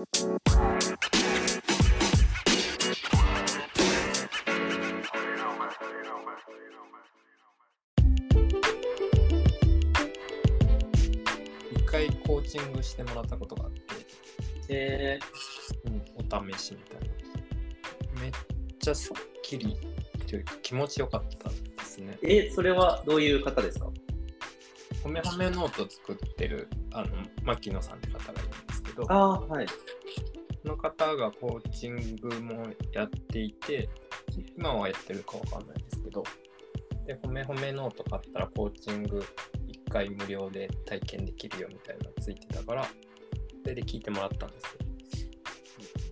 [0.00, 0.06] 一
[11.84, 13.80] 回コーチングしてもらったことがあって、
[14.70, 15.18] え
[15.84, 17.00] うん、お試しみたい
[18.14, 18.22] な。
[18.22, 18.32] めっ
[18.80, 19.76] ちゃすっきり
[20.26, 22.18] というか気持ちよかったですね。
[22.22, 23.90] ー、えそれはどういう方ですか？
[25.02, 27.08] ほめほめノート作ってるあの
[27.42, 28.44] 牧野さんって方がい
[29.04, 29.66] ど、はい。
[30.62, 33.88] その方がコーチングもやっていて、
[34.56, 36.22] 今はやってるかわかんないですけど、
[37.06, 39.24] で、ほめほめノート買ったらコーチング
[39.88, 44.68] 1回無料で体験できるよみたいなのついてたから、それで聞いてもらったんですよ。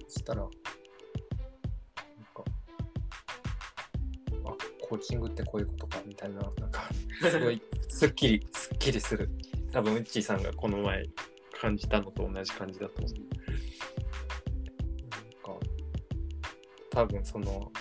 [0.08, 0.58] そしたら、なんか、
[4.44, 4.52] あ、
[4.88, 6.88] コーチングってこういうことかみたいな、なんか、
[7.30, 9.30] すごいすっきり、すっきりする。
[9.72, 11.04] 多分、ウッチーさんがこの前
[11.60, 13.12] 感じたのと同じ感じだと思う。
[15.10, 15.66] なんか、
[16.90, 17.72] 多分その、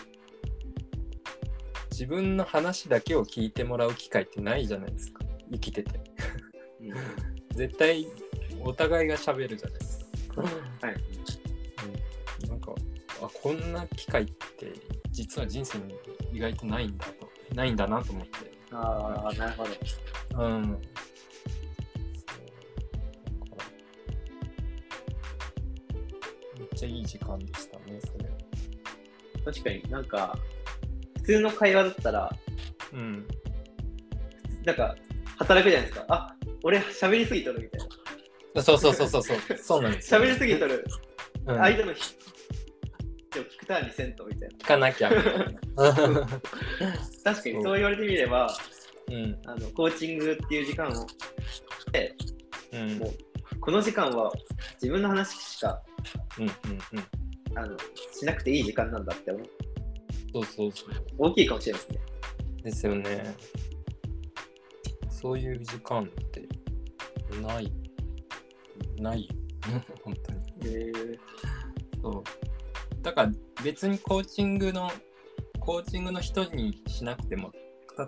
[1.91, 5.23] 自分の話だけを聞いてもらう機会ってないじゃないですか。
[5.51, 5.99] 生きてて。
[7.51, 8.07] 絶対、
[8.61, 10.41] お互いが喋るじゃないですか。
[10.41, 10.49] は
[10.91, 10.95] い。
[12.43, 12.73] うん、なんか、
[13.21, 14.73] あ、こんな機会って
[15.09, 15.95] 実は人生に
[16.31, 18.51] 意外とないんだと、ないんだなと思って。
[18.71, 20.45] ああ、なるほど。
[20.45, 20.81] うん。
[26.77, 28.29] ちゃいい時間でしたね、それ。
[29.43, 30.37] 確かになんか、
[31.17, 32.31] 普通の会話だったら、
[32.93, 33.27] うん。
[34.63, 34.95] なんか、
[35.37, 36.05] 働くじゃないですか。
[36.09, 37.89] あ、俺喋りすぎとるみたい
[38.53, 38.61] な。
[38.61, 39.57] そうそうそうそうそう。
[39.57, 40.85] そうなんですよ、喋りすぎとる。
[41.45, 42.13] うん間の人
[43.39, 44.57] を聞くたにせんとみたいな。
[44.57, 46.27] 聞かなきゃみたいな。
[47.23, 48.53] 確かにそう言われてみれば、
[49.09, 49.39] うん。
[49.45, 51.07] あのコーチングっていう時間を、
[52.73, 52.97] うん。
[52.99, 53.13] もう
[53.67, 54.31] この時間は
[54.81, 55.83] 自分の話しか
[56.39, 56.45] うん。
[56.45, 56.51] うん。
[57.51, 57.57] うん。
[57.57, 57.77] あの
[58.13, 59.45] しなくていい時間なんだって思う
[60.31, 60.89] そうそうそう。
[61.17, 62.01] 大きいかもしれないですね。
[62.63, 63.35] ですよね。
[65.09, 66.47] そういう時間って
[67.41, 67.73] ない。
[69.01, 69.35] ないよ。
[70.01, 70.73] 本当に。
[70.73, 71.19] へー
[72.01, 72.23] そう。
[73.01, 73.31] だから
[73.65, 74.89] 別にコーチングの、
[75.59, 77.51] コーチングの人にしなくても、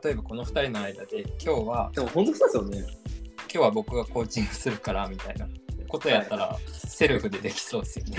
[0.02, 3.19] 例えばこの2人の間で今日は、でも本当そうですよね。
[3.52, 5.48] 今日は僕がコーチングするからみたいな
[5.88, 8.18] ことやったら、セルフでできそうですよね。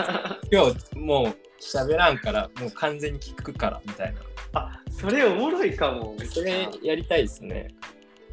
[0.50, 4.20] 今日もう喋らんから、もう完全に聞くからみたいな。
[4.52, 6.16] あそれおもろいかも。
[6.24, 7.68] それやりたいですね。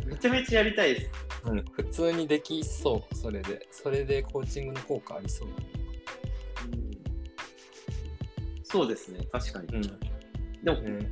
[0.06, 1.12] めちゃめちゃやりたいです。
[1.46, 3.68] うん、普通にできそう、それで。
[3.70, 5.56] それでコーチングの効果ありそううん
[8.64, 9.68] そうですね、確かに。
[9.68, 9.98] だね。
[10.64, 10.88] でも、うん。
[10.88, 11.12] うん、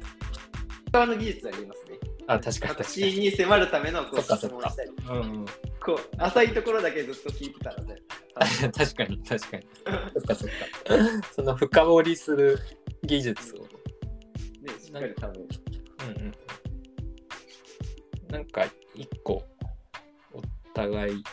[0.91, 1.84] 側の技術は入れますね。
[2.27, 3.19] あ、 確かに確か私に。
[3.19, 5.45] に迫るためのこう質問をしたり、うんうん、
[5.83, 8.01] こう浅いところだけずっと聞いてたので、
[8.73, 9.67] 確かに確かに。
[10.13, 10.53] そっかそっか。
[11.33, 12.59] その深掘りする
[13.03, 13.59] 技術を。
[13.59, 13.67] ね、
[14.79, 15.41] しっかり多分。
[15.41, 16.33] うんうん。
[18.29, 19.43] なんか一個、
[20.33, 20.41] お
[20.73, 21.23] 互い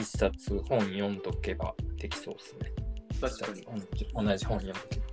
[0.00, 2.72] 一冊本読んどけばできそうですね。
[3.20, 3.62] 確かに。
[3.62, 5.06] 同じ本読んどけば。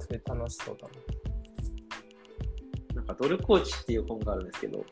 [0.00, 0.94] それ楽しそうだな。
[3.14, 4.84] かドルコーチっていう本があるんですけど、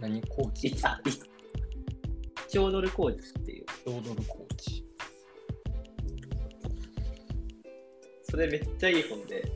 [0.00, 1.10] 何コーチいあ、い
[2.48, 4.84] 超ドルコーチっていう、ロードルコーチ。
[8.30, 9.52] それめっちゃいい本で、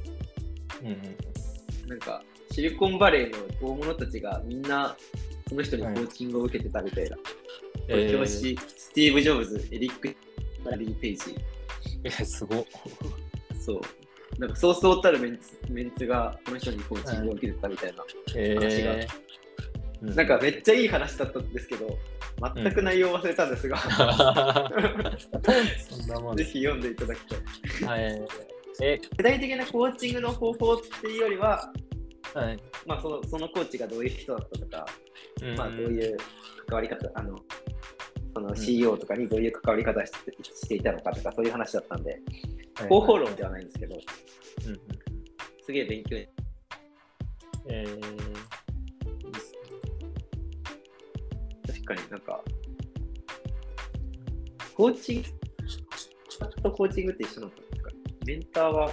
[0.83, 1.89] うんうん。
[1.89, 4.97] なんかシリコンバレーの大物たちがみんな
[5.49, 7.17] その人にコーチングを受けてたみたいな。
[7.89, 10.17] えー表紙、スティーブ・ジョブズ、エリック・
[10.65, 11.37] ラリー・ペイジ。
[12.05, 12.67] え、すごっ。
[13.61, 13.81] そう。
[14.39, 18.05] なんかそうそうたるメンツメンツがこの人にコーチングを受けてたみたいな。
[18.35, 19.07] えー、
[20.03, 21.97] うなんかめっちゃいい話だったんですけど、
[22.55, 23.89] 全く内容忘れたんですが、そ
[26.33, 26.45] んぜ。
[26.45, 27.37] ひ読んでいただきた
[27.87, 27.89] い。
[27.89, 28.21] はい。
[28.83, 31.73] え、具体的なコーチングの方法っていうよりは、
[32.35, 32.59] はい。
[32.87, 34.87] まあ、そのそのコーチがどういう人だったとか、
[35.43, 36.17] うんまあ、どういう
[36.67, 37.39] 関わり方、あの、
[38.35, 42.21] その CEO とかにどういう関わり方してしていたのかとか、そういう話だったんで、
[42.75, 42.89] はい。
[42.89, 44.81] 方法論ではないんですけど、うんうん。
[45.65, 46.29] すげえ勉強に。
[47.69, 48.01] えー、
[51.67, 52.43] 確かになんか、
[54.75, 55.29] コーチング
[56.63, 57.91] とコーチングって一緒なんですか
[58.27, 58.91] メンターは、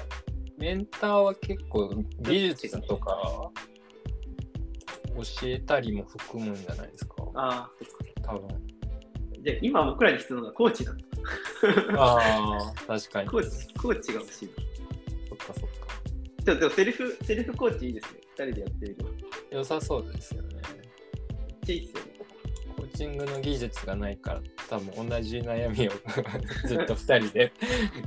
[0.57, 3.49] メンターは結構技術とか
[5.15, 7.15] 教えたりも含むんじゃないですか。
[7.35, 7.69] あ
[8.23, 8.68] 多分。
[9.39, 11.03] あ、じゃあ今僕らに必要なのはコーチなんだ。
[11.97, 13.29] ああ、 確かに。
[13.29, 14.53] コーチ、コーチが欲しいな。
[15.29, 15.87] そっかそっか。
[16.45, 18.19] ちょでもセルフ、セルフコーチいいですね。
[18.37, 19.09] 二人でやってるの。
[19.51, 20.61] 良さそうですよね。
[21.67, 22.09] いいっすよね。
[22.75, 25.91] コーチングの技術がないから多分同じ悩みを
[26.67, 27.51] ずっと 2人で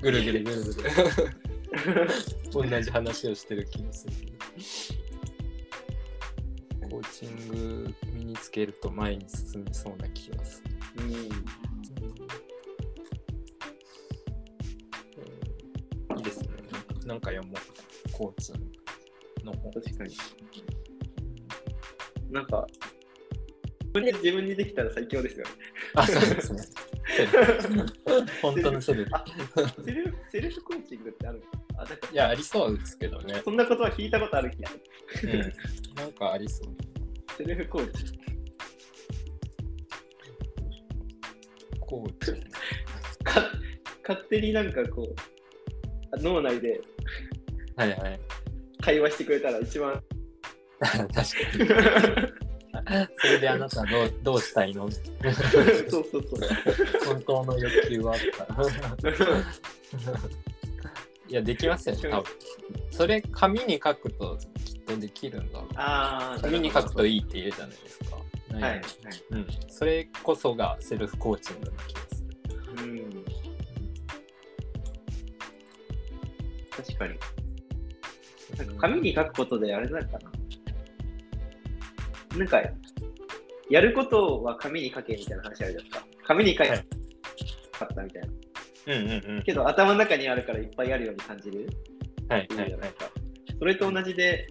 [0.00, 2.08] ぐるぐるぐるぐる
[2.52, 4.14] 同じ話をしてる気がする。
[6.90, 10.71] コーチング身につけると前に進みそうな気がする。
[10.98, 11.04] うん。
[11.04, 11.12] うん
[16.18, 16.48] いいですね。
[17.06, 17.56] なんか読もう。
[18.12, 18.52] コーチ
[19.44, 19.72] の本。
[19.72, 20.16] 確かに。
[22.30, 22.66] なんか、
[23.80, 25.52] 自分で自分にできたら最強ですよね。
[25.94, 26.62] あ、そうですね。
[28.40, 29.10] 本当のセルフ。
[29.12, 29.24] あ
[29.84, 31.44] セルフセルフコーチングってあるの？
[31.82, 33.42] あ、いや、ありそうですけどね。
[33.44, 34.70] そんなことは聞いたことある気が
[35.14, 35.32] する。
[35.34, 35.40] うん。
[35.96, 36.68] なんかありそう。
[37.36, 38.04] セルフコーチ。
[41.92, 42.40] コーチング。
[43.22, 43.42] か
[44.08, 45.14] 勝手になんかこう、
[46.10, 46.80] あ脳内で
[47.76, 48.20] はいはい。
[48.80, 50.02] 会話してくれたら一番。
[50.80, 51.26] 確かに。
[53.20, 54.90] それであなたどうどうしたいの？
[54.90, 55.02] そう
[55.90, 56.22] そうそう。
[57.04, 58.64] 本当の欲求はあったら。
[61.28, 62.32] いや、できますよね、多分。
[62.90, 65.68] それ、紙に書くときっとできるんだろう。
[65.76, 68.16] ああ、紙に書くといいいって言うじゃないですか。
[68.54, 68.62] はい。
[68.62, 68.82] はい。
[69.30, 69.46] うん。
[69.68, 72.30] それこそがセルフコーチングな気がする。
[72.84, 73.24] うん。
[76.70, 77.14] 確かに。
[78.58, 80.30] なんか紙に書くことであれなのかな。
[82.38, 82.62] なんか、
[83.70, 86.06] やることは紙に書けみたいな話あるじゃないですか。
[86.24, 86.84] 紙に書いはて
[87.72, 88.28] かったみたいな。
[88.84, 89.42] うんうんうん。
[89.42, 91.68] けど頭の中にあるからいっぱいあるように感じる
[92.28, 92.80] はいはいないです。
[92.94, 93.10] か。
[93.58, 94.46] それと同じで、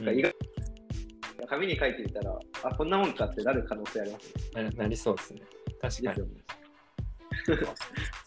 [0.00, 0.34] うんなんか意外
[1.50, 4.62] 紙に書いてみたら、あ、こんなもんかってなる可能性ありますね。
[4.62, 5.42] ななりそうですね。
[5.82, 6.26] 確かにですよ。
[6.26, 6.32] ね。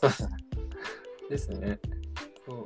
[0.02, 1.80] そうですね。
[2.46, 2.64] そう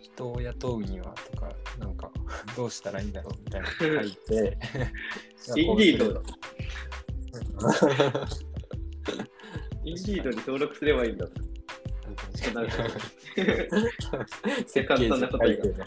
[0.00, 2.10] 人を雇うにはとか、なんか、
[2.56, 4.58] どうしたらいいんだろうみたいなの書いて、
[5.60, 6.22] インディードド。
[9.84, 11.26] インディードに登録すればいいんだ。
[12.54, 12.88] なるほど
[14.66, 15.80] 設計簡単な答えが書いて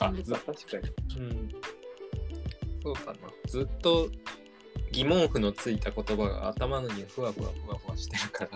[0.00, 0.12] か
[0.46, 0.78] 確か
[1.16, 1.24] に。
[1.24, 1.30] に。
[1.30, 1.50] うん。
[2.82, 3.18] そうかな。
[3.46, 4.08] ずっと
[4.90, 8.48] 疑問符のついた言葉が頭のにふわふわふわふわしてるか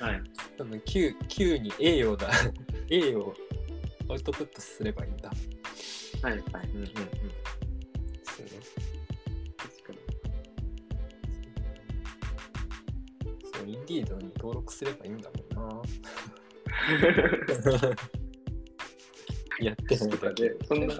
[0.00, 0.22] ら、はい。
[0.56, 2.30] 多分 Q, Q に A をだ、
[2.90, 3.34] A を
[4.08, 5.30] アウトプットすればいいんだ。
[6.22, 6.32] はい。
[6.32, 6.42] はい。
[6.68, 6.84] うんうんうん。
[6.84, 6.92] で
[8.24, 8.48] すね。
[9.56, 9.98] 確かに。
[13.52, 15.82] そう、インディードに登録すればいいんだもんな。
[19.60, 20.18] やってないだ
[20.66, 20.94] そんな、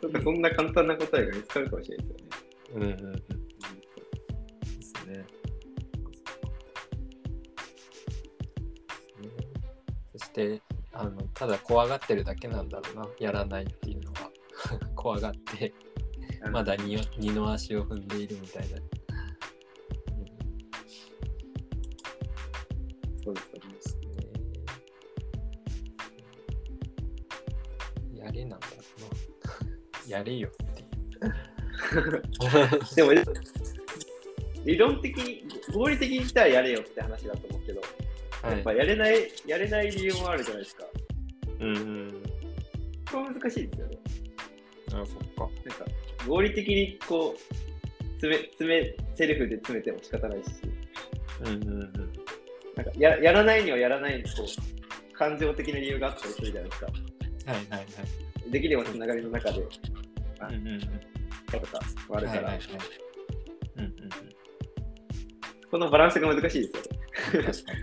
[0.00, 2.32] そんなそんな簡単な答えが見つかるかもしれないですよね。
[2.74, 3.12] うんうんうん。
[3.12, 5.26] ですね。
[10.12, 10.62] そして
[10.92, 14.30] あの、ただ怖がってるだけなんだろうな、やらないっていうのは。
[14.94, 15.72] 怖がって、
[16.50, 18.78] まだ二二の足を踏んでいるみたいな。
[30.12, 32.22] やれよっていう。
[32.94, 33.12] でも、
[34.64, 37.80] 理論的に、合理的に言ったらやれよって話だと思うけど、
[38.42, 40.84] はやっぱやれない、やれない理由もあるじゃないですか。
[41.60, 42.22] うんうん。
[43.10, 43.98] これは難しいですよね。
[44.88, 45.50] あ、そっか。
[45.64, 45.84] なんか、
[46.26, 50.50] 合理的にこう、詰め、詰め、セルフで詰めても仕方ないし、
[51.40, 51.92] うんうんうん。
[52.76, 56.86] なんかややらないにはやらないにこう、感情的な理由があったりするじゃないですか。
[56.86, 58.31] はいはいはい。
[58.50, 59.66] できればつながりの中で、うん
[60.54, 60.80] うんうん。
[60.80, 62.58] とかもあるから、はいはいはい。
[63.76, 64.10] うんうんうん。
[65.70, 67.82] このバランスが難しいですよね。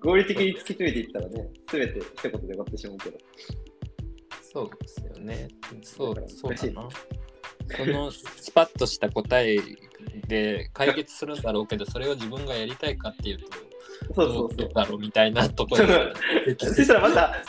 [0.00, 3.18] 合理的に突き詰めていったらね、すべて一言で終わってしまうけど。
[4.42, 5.48] そうですよね。
[5.82, 6.88] そうだそうだな。
[7.76, 9.58] そのスパッとした答え
[10.26, 13.46] で解決するんだろうけど、それを自分がやりたいかっていうと、
[14.14, 14.70] そうそうそう。
[14.74, 16.12] だろうみたいなところで
[16.58, 17.34] そしたらまた、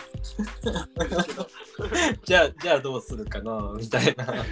[2.23, 4.27] じゃあ、じゃあどうするかなみたいな、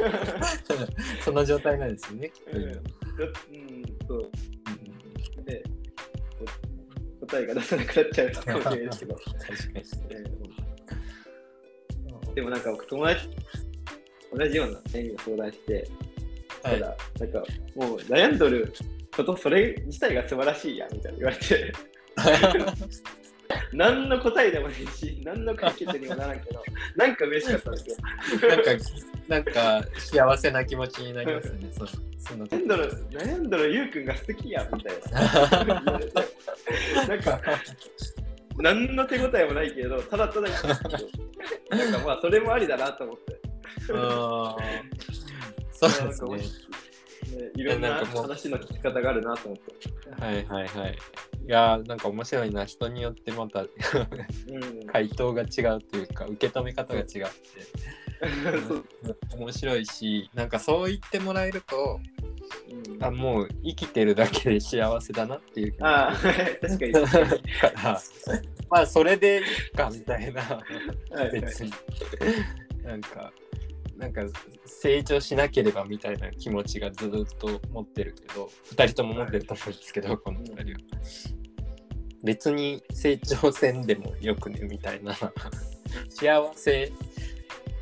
[1.23, 2.65] その状態なんですよね、きっと今。
[2.65, 2.81] うん、
[4.07, 4.31] そう。
[5.45, 5.63] で、
[7.21, 9.15] 答えが出せなくなっちゃうかもしれないですけど。
[9.39, 9.61] 確かに。
[10.09, 10.39] えー
[12.35, 13.27] でもなんか僕友達
[14.31, 15.89] 同じような悩みを相談して、
[16.63, 16.79] はい。
[16.79, 17.43] ただなんか
[17.75, 18.71] もう悩んどる
[19.15, 21.73] ことそれ自体が素晴らしいやみたいな言われて
[23.73, 26.63] 何の答えでもないし何の解決にもならんけど
[26.95, 27.97] なんか嬉しかったんですよ。
[29.27, 35.21] なんか、なんか幸せな気持ちになりますね、そその悩んどる悩んどるゆうくんが素敵やみたいな。
[37.07, 37.41] なんか
[38.57, 43.39] 何の手応えもないけど、ただただ、なんかまあ、それもありだなと思って。
[45.71, 46.69] そうですね。
[47.39, 50.23] ねいろんな話の聞き方があるなと思って。
[50.23, 50.97] はいはいはい。
[51.47, 53.67] いやーなんか面白いな人によってまたうん。
[54.87, 57.27] 回答が違うというか受け止め方が違って
[59.37, 61.99] 面白いしなんかそう言ってもらえると
[62.69, 66.15] うんあもう生きてるだけで幸せだなっていうああ、
[66.61, 66.93] 確かに。
[66.93, 67.01] か
[67.75, 68.01] ら
[68.69, 69.41] まあそれでい
[69.73, 70.63] いかみたいなは
[71.15, 71.71] いはい別に
[72.83, 73.31] なんか
[73.99, 74.21] なんか
[74.65, 80.79] 成長しなければみたいな気持ちがずっと持ってるけど2人とも持ってると思うんですけど、この2人は。
[82.23, 85.15] 別に成長せんでもよくねみたいな。
[86.09, 86.91] 幸せ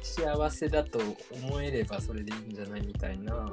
[0.02, 1.00] 幸せだと
[1.32, 3.52] 思えればそれでいいんじゃないみたいな、ね、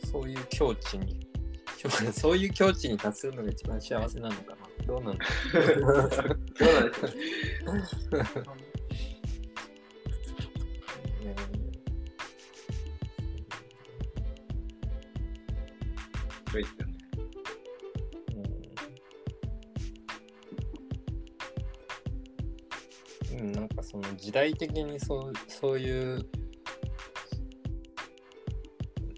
[0.00, 1.28] そうそういう境地に
[2.12, 4.68] そういう境地に達するのが一番幸せなのかな。
[4.86, 5.24] どうなんだ
[5.76, 5.92] ろう。
[7.64, 8.67] なんですよ。
[16.50, 16.94] そうですよね。
[23.32, 26.26] うん、うん、なんかその時代的にそうそういう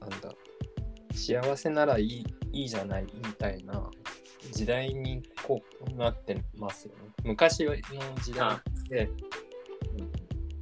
[0.01, 0.35] なんだ
[1.15, 3.89] 幸せならいいいいじゃないみたいな
[4.53, 7.11] 時代にこうなってますよね。
[7.25, 7.77] 昔の
[8.23, 8.57] 時代
[8.89, 9.09] で、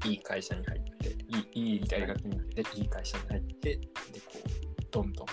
[0.04, 1.08] いい会社に入って
[1.54, 3.86] いいいい大学に行っていい会社に入ってで
[4.26, 5.26] こうどんどん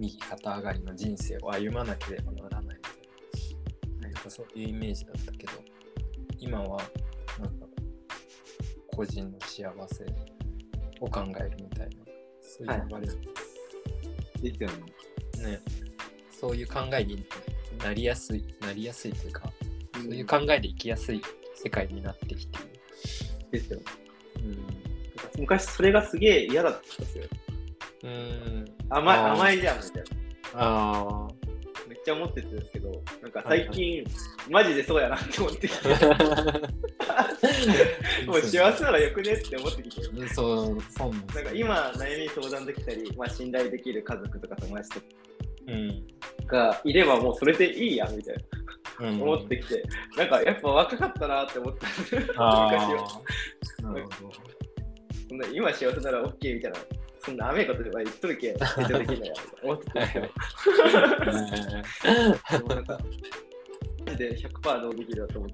[0.00, 2.88] 右肩上がりの人生を歩まなければならないみた
[3.98, 5.52] いななんかそういうイメージだったけど
[6.38, 6.80] 今は
[7.38, 7.66] なんか
[8.88, 10.04] 個人の幸せ
[11.00, 11.96] を考えるみたいな
[12.40, 13.00] そういう流
[14.42, 15.52] れ、ですよね。
[15.52, 15.60] ね
[16.30, 17.24] そういう考えに
[17.84, 19.52] なりやすいなりやすいというか
[19.94, 21.20] そういう考えで生きやすい
[21.54, 22.80] 世界になってきている。
[23.50, 23.80] ですよ。
[24.36, 24.80] うん
[25.38, 27.24] 昔それがすげえ嫌だったんですよ。
[28.04, 28.59] うん
[28.90, 30.08] 甘い甘いじゃんみたいな。
[30.54, 31.28] あ
[31.88, 32.90] めっちゃ思ってたんですけど、
[33.22, 34.04] なんか最近、
[34.48, 35.88] マジでそうやなって思ってきて、
[37.08, 37.28] あ。
[38.26, 45.00] もう幸せならよくねって思ってきて、そう、そうなんなんか今悩み相談できたり、まあ、信頼できる家族とか友達と
[45.66, 46.06] うん。
[46.46, 48.36] かがいればもうそれでいいやみたい
[49.00, 49.82] うん、な思ってきて、
[50.16, 51.86] なんかやっぱ若かったなって思った。
[52.06, 53.22] 昔は。
[55.52, 56.78] 今幸せなら OK みたいな、
[57.30, 60.08] そんな甘いことでは言っとるけん、成長できないや思ってた。
[60.08, 60.18] け
[62.58, 62.98] ど、なんか、
[64.04, 65.50] マジで100%どうできるだと思っ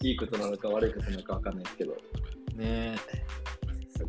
[0.00, 2.96] て、いいことなのか悪いことなのかわかんないですけど、うんね
[3.88, 4.04] す。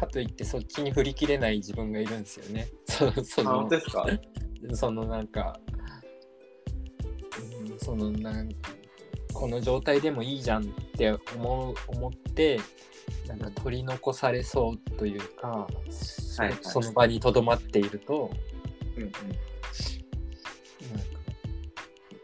[0.00, 2.68] かといってそっちに振り切れない自分がいるんですよね。
[2.86, 4.06] そそあ、の本当ですか？
[4.74, 5.58] そのなんか、
[7.68, 8.48] うんそのなん
[9.36, 10.66] この状態でもいいじゃんっ
[10.96, 12.58] て思う思って
[13.28, 16.58] なんか取り残されそうというか、そはいはい。
[16.62, 18.30] その場にとどまっていると
[18.96, 19.10] うんうん。
[19.10, 19.20] なんか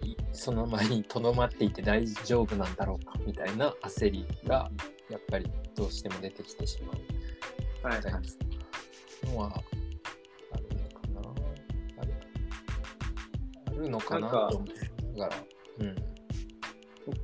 [0.03, 4.71] いその場にとどまっていて大丈夫なんだろうかみたいな焦りが
[5.11, 7.95] やっぱりどうしても出てきてしまう。
[7.95, 8.23] みたいな
[9.27, 9.63] のは
[10.53, 11.21] あるのかな
[12.01, 12.15] ある
[13.67, 14.71] あるのかなと思い
[15.19, 15.37] ながら。
[15.81, 16.12] うん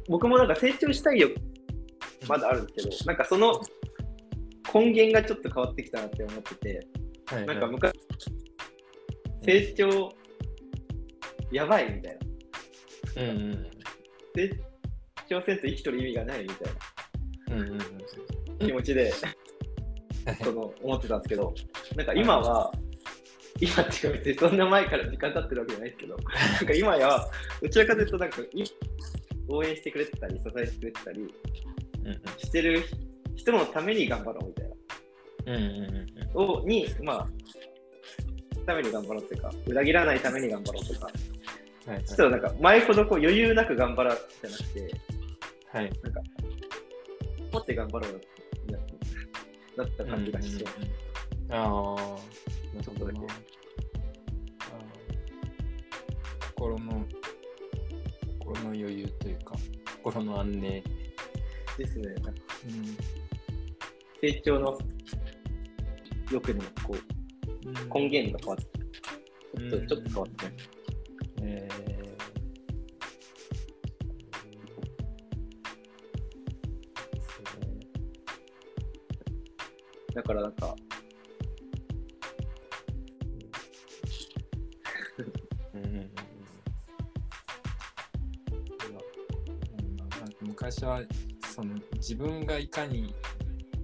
[0.08, 1.28] 僕もなんか成長したいよ、
[2.28, 3.61] まだあるんですけど、なんかその
[4.75, 6.87] 根源がちょっと変わってきたなって思ってて、
[7.26, 7.92] はいなんか昔、
[9.44, 10.12] 成長
[11.50, 12.18] やばいみたい
[13.16, 13.23] な。
[13.23, 13.66] うんうん
[14.35, 14.50] 成
[15.28, 16.73] 長せんと生きとる意味がないみたい
[17.50, 17.78] うんうんうん。
[17.78, 17.85] な
[18.66, 19.12] 気持ちで、
[20.42, 21.54] その思ってたんですけど、
[21.97, 22.73] なんか今は、
[23.61, 26.16] 今っていうか別にそんな前から時間経ってるわけじゃないですけど、
[26.54, 27.20] なんか今や、
[27.61, 28.64] どちらかというとなんかい
[29.48, 31.28] 応援してくれてたり、支えてくれてたりうん
[32.38, 32.84] してる
[33.36, 34.74] 人のために頑張ろうみたいな。
[35.46, 37.26] うんうんうんをに、まあ、
[38.66, 41.10] ために頑張ろうというか、裏切らないために頑張ろうとか、は
[41.94, 42.02] いはい。
[42.04, 44.94] そしたらなんか前ほどこう余裕なく頑張らじゃなくて、
[45.72, 45.92] はい。
[46.02, 46.20] なんか、
[47.52, 48.28] 持って頑張ろうよって
[49.76, 50.64] なった感じがして、
[51.50, 53.12] ああ、なるほど
[58.80, 59.54] 余裕というか、
[60.02, 60.82] 心の安寧。
[61.78, 62.12] ですね、
[62.66, 62.97] うん。
[64.20, 64.76] 成長の
[66.32, 66.99] 欲にもこう
[67.94, 70.56] 根源が変わって、ちょっと、ちょっと変わってね。
[71.42, 71.88] えー
[77.08, 77.68] ですね
[80.14, 80.75] だからなんか、
[90.87, 91.11] なんか昔
[91.42, 93.14] はその自分がいかに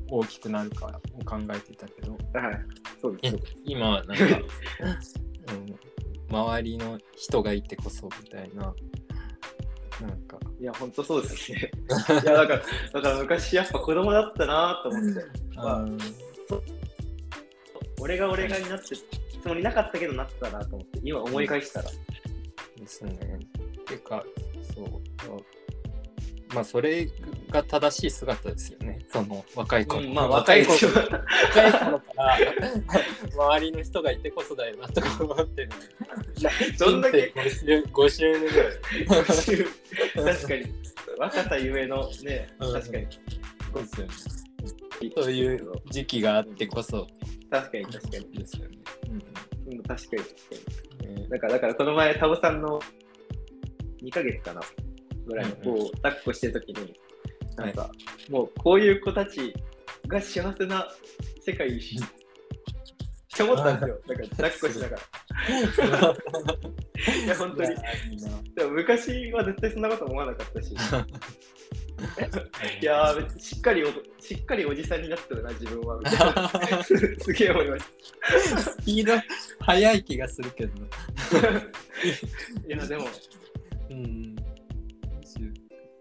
[0.08, 2.58] 大きくなるかを考えてたけどはい、
[3.00, 3.38] そうです。
[3.64, 4.24] 今はなんか、
[6.30, 8.74] うん、周りの人がいてこそみたいな
[10.00, 11.70] なんかいや、本当そうですね。
[12.22, 15.20] いや、だから、だから昔やっぱ子供だったなと思って、
[15.54, 15.98] まあうん
[18.00, 21.90] 俺が俺がになってつもりなかったけどなったなと思って、今思い返したら。
[22.76, 23.12] ですね。
[23.12, 24.22] っていうか、
[24.74, 24.86] そう。
[26.54, 27.08] まあ、それ
[27.50, 28.98] が正しい姿ですよね。
[29.12, 30.02] その若い頃。
[30.02, 32.38] うんまあ、 若い子頃若い頃から
[33.32, 35.68] 周りの人がいてこそだよなとか思ってる。
[36.78, 40.34] どんだけ？5周 ,5 周年ぐらい。
[40.34, 40.64] 確かに。
[41.18, 43.06] 若さゆえのね、うん確かに。
[43.72, 44.12] そうですよね。
[45.16, 47.06] そういう時期があってこそ
[47.50, 48.38] 確かに確かに。
[48.38, 48.78] ですよね。
[49.66, 50.34] うん、確かに確か
[51.04, 51.28] うんに。
[51.28, 52.80] だから、だからこの前、タオさんの
[54.02, 54.60] 2ヶ月かな
[55.26, 56.94] ぐらいを抱っこしてるときに、
[57.56, 57.90] なんか、
[58.30, 59.54] もうこういう子たち
[60.06, 60.88] が幸せな
[61.44, 61.96] 世界にし
[63.34, 64.00] って思ったんですよ。
[64.06, 65.02] だから抱っこしながら。
[67.24, 67.68] いや、本当に。
[68.54, 70.74] でも昔は絶対そんなこと思わなかったし。
[72.80, 73.88] いやー、しっかりお、
[74.20, 76.00] しっかりおじさんになってるな、自分は。
[76.84, 77.84] すげえ思いまし
[78.58, 79.12] スピード
[79.60, 80.72] 速い気がするけど。
[81.40, 81.48] た。
[82.68, 83.06] いや、でも、
[83.90, 84.23] うん。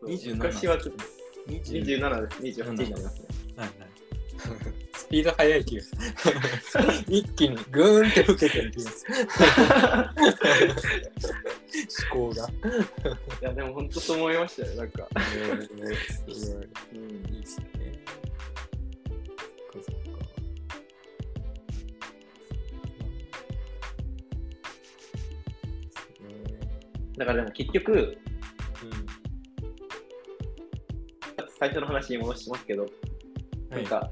[0.04, 1.04] そう27昔はちょっと
[1.48, 2.62] 27 27です。
[2.62, 3.28] 28になりますね。
[3.56, 3.94] はいはい。
[4.96, 6.02] スピード速い気がする。
[7.08, 9.16] 一気にグーンって受けてる気がする。
[12.12, 12.48] 思考が。
[12.48, 12.52] い
[13.42, 14.76] や、でも本当そう思いましたよ。
[14.76, 15.08] なんか。
[16.30, 16.68] すごい。
[16.94, 17.66] うんいいですね。
[19.72, 19.92] そっか
[27.18, 28.18] だからでも結局、
[31.64, 32.90] 最初の話に戻しますけど、は
[33.70, 34.12] ないんか、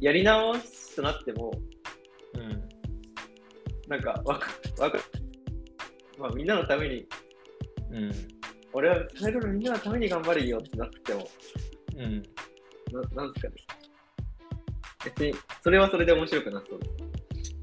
[0.00, 1.50] やり直すとなっても、
[2.34, 2.62] うん。
[3.88, 4.98] なんか、わか、わか、
[6.18, 7.06] まあみんなのために、
[7.90, 8.12] うん。
[8.74, 11.26] 俺は最後のみんなのために頑張るよってなっても、
[11.96, 12.22] うん。
[12.92, 13.54] ななんですかね。
[15.02, 17.56] 別に、それはそれで面白くなそうです。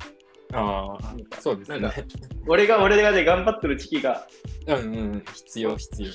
[0.53, 1.79] ああそうですね。
[1.79, 2.01] なんか
[2.47, 4.25] 俺が俺がで頑張ってる時期が
[4.65, 4.79] うんう
[5.17, 5.23] ん。
[5.31, 6.09] 必要必要。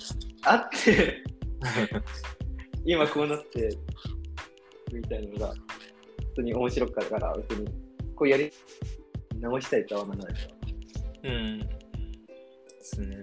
[0.44, 1.22] あって、
[2.84, 3.76] 今こうなって、
[4.92, 7.66] みたいなのが、普通に面白かったから、別に、
[8.14, 8.50] こうやり、
[9.40, 10.34] 直したいとは思わない。
[11.24, 11.58] うん。
[11.60, 11.66] で
[12.80, 13.16] すね。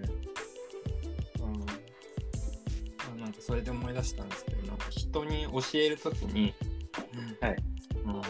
[1.40, 1.52] うん。
[1.52, 6.54] あなんかそれで思い出したんですけどなんか人に教えるときに
[7.40, 7.56] はい。
[8.04, 8.22] うん。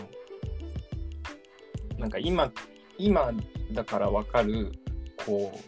[1.98, 2.52] なんか今
[2.98, 3.32] 今
[3.72, 4.72] だから分かる
[5.24, 5.58] こ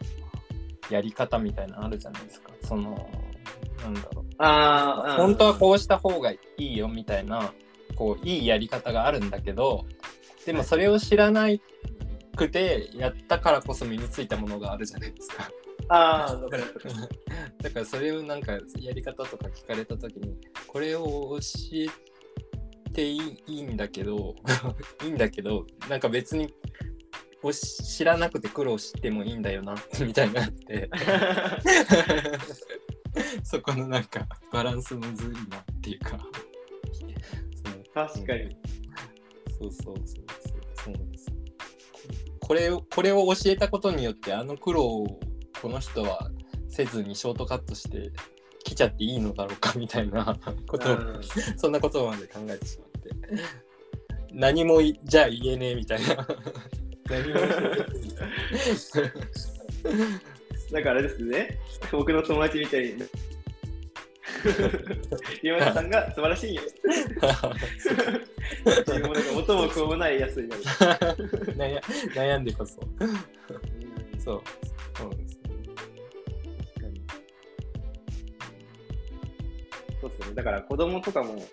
[0.91, 2.53] うやり方みたいなのあるじゃないですか。
[2.63, 3.09] その
[3.83, 7.53] なんだろうあ本当はこうした方がいいよみたいな
[7.97, 9.85] こういいやり方があるんだけど
[10.47, 11.61] でもそれを知らない
[12.37, 15.51] くてやったからこそ身についたものがあるじゃないですか。
[15.89, 16.57] ああ、わか。
[17.63, 21.41] だからそれをなんかやり方とか聞かれた時にこれを教
[21.73, 24.35] えていい いいんだけど
[25.05, 26.53] いいんだけどなんか別に
[27.53, 30.89] 知らなくて苦労してもいいんだよなみたいになって
[33.53, 36.19] そこのなんかバランスむずいなっていうか。
[37.93, 38.57] 確かに。
[39.61, 40.85] そうそうそうそう。
[40.85, 41.35] そうなんですよ。
[42.41, 45.21] これをこれを教えたことによってあの苦労を
[45.61, 46.31] この人は
[46.71, 48.11] せずにショートカットして
[48.65, 50.35] 来ちゃっていいのだろうかみたいな
[50.67, 50.97] こと
[51.59, 53.11] そんなことまで考えてしまって。
[54.33, 56.27] 何もいじゃあ言えねえみたいな。
[57.11, 57.41] 何も
[60.73, 61.59] だからあれですね、
[61.91, 62.95] 僕の友達みたいに、
[65.43, 66.63] 岩田さんが素晴らしいよ。
[68.65, 70.63] 自分もなんか元も子もないやつになる。
[71.57, 71.81] 悩
[72.15, 73.09] 悩んでこそうん
[74.19, 74.43] そう
[74.97, 75.43] そうですね。
[80.01, 80.35] そうですね。
[80.35, 81.45] だから子供とかも、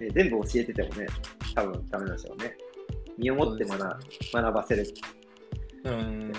[0.00, 1.06] え全部教えててもね、
[1.54, 2.56] 多分ダメなんでしょうね。
[3.18, 3.78] 身をもって学,、
[4.32, 4.86] 学ばせる。
[5.84, 6.32] うん